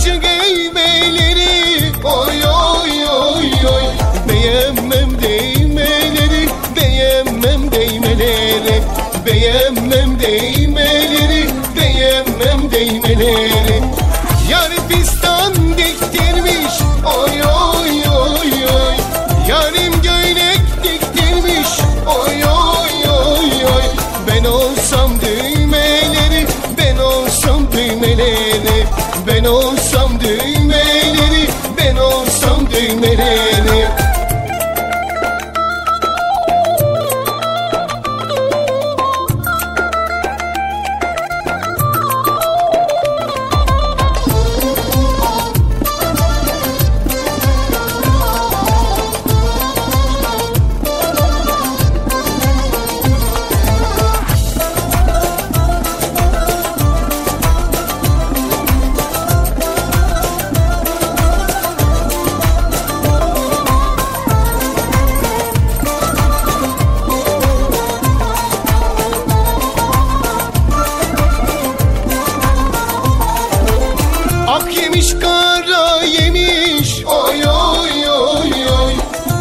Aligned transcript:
açık 0.00 0.24
eğmeyleri 0.24 1.92
Oy 2.04 2.44
oy 2.44 3.08
oy 3.08 3.50
oy. 3.74 3.84
Beğenmem 4.28 5.22
değmeleri 5.22 6.48
Beğenmem 6.76 7.72
değmeleri 7.72 8.82
Beğenmem 9.26 9.69
Ben 29.40 29.44
olsam 29.44 30.20
düğmeleri 30.20 31.48
ben 31.78 31.96
olsam 31.96 32.70
düğmeleri 32.70 33.49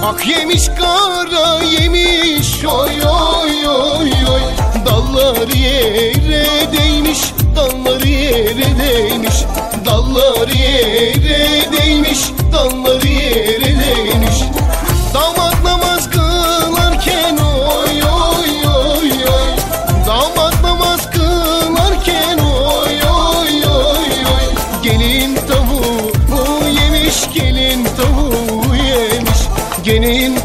Ak 0.10 0.28
yemiş 0.28 0.68
kara 0.68 1.64
yemiş 1.64 2.66
oy 2.66 3.02
oy 3.06 3.68
oy 3.68 4.12
oy. 4.32 4.42
Dalları 4.86 5.58
yere 5.58 6.72
değmiş 6.72 7.20
dalları 7.56 8.08
yere 8.08 8.80
değmiş. 8.80 9.36
Dalları 9.86 10.58
yere 10.58 11.72
değmiş 11.72 12.20
dalları 12.52 13.08
yere 13.08 13.66
değmiş. 13.66 14.40
Damat 15.14 15.64
namaz 15.64 16.10
kılarken 16.10 17.38
oy 17.38 18.04
oy 18.04 18.68
oy 18.68 19.12
oy. 19.12 19.52
Damat 20.08 20.64
namaz 20.64 21.10
kılarken 21.12 22.38
oy 22.38 22.94
oy 23.12 23.66
oy 23.66 24.26
oy. 24.26 24.46
Gelin 24.84 25.36
Gelin 30.10 30.36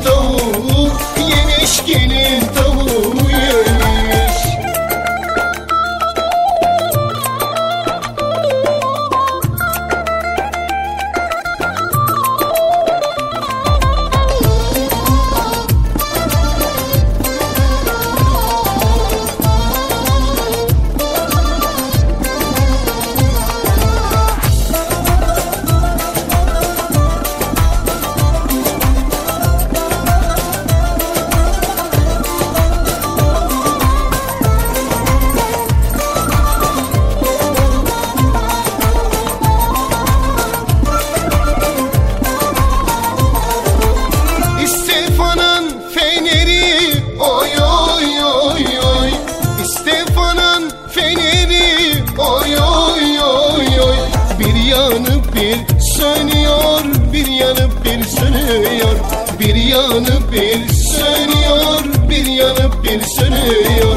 sönüyor 56.04 56.84
bir 57.12 57.26
yanıp 57.26 57.84
bir 57.84 58.04
sönüyor. 58.04 58.96
Bir 59.40 59.54
yanıp 59.54 60.32
bir 60.32 60.74
sönüyor 60.74 61.84
bir 62.10 62.26
yanıp 62.26 62.84
bir 62.84 63.00
sönüyor. 63.00 63.96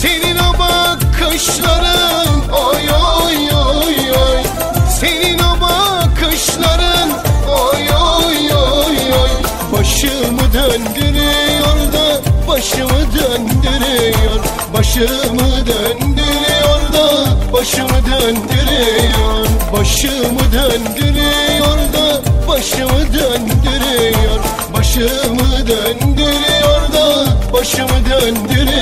Senin 0.00 0.38
o 0.38 0.58
bakışların 0.58 2.40
oy 2.52 2.82
oy 3.24 3.36
oy 3.54 4.10
oy. 4.10 4.42
Senin 5.00 5.38
o 5.38 5.60
bakışların 5.60 7.10
oy 7.48 7.82
oy 7.90 8.52
oy 8.54 8.96
oy. 9.22 9.30
Başımı 9.72 10.52
döndürüyor 10.54 11.92
da 11.92 12.20
başımı 12.48 13.00
döndürüyor. 13.14 14.40
Başımı 14.74 15.66
döndürüyor 15.66 16.55
da 16.96 17.26
başımı 17.52 17.88
döndürüyor 18.06 19.46
Başımı 19.72 20.52
döndürüyor 20.52 21.78
da 21.92 22.20
başımı 22.48 23.00
döndürüyor 23.14 24.40
Başımı 24.74 25.66
döndürüyor 25.68 26.92
da 26.92 27.26
başımı 27.52 27.88
döndürüyor. 28.10 28.75